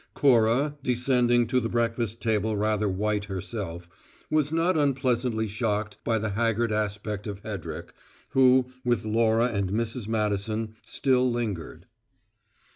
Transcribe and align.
Cora, 0.15 0.77
descending 0.81 1.45
to 1.45 1.59
the 1.59 1.69
breakfast 1.69 2.23
table 2.23 2.57
rather 2.57 2.89
white 2.89 3.25
herself, 3.25 3.87
was 4.31 4.51
not 4.51 4.75
unpleasantly 4.75 5.47
shocked 5.47 5.97
by 6.03 6.17
the 6.17 6.31
haggard 6.31 6.71
aspect 6.71 7.27
of 7.27 7.41
Hedrick, 7.43 7.93
who, 8.29 8.65
with 8.83 9.05
Laura 9.05 9.45
and 9.49 9.69
Mrs. 9.69 10.07
Madison, 10.07 10.73
still 10.83 11.31
lingered. 11.31 11.85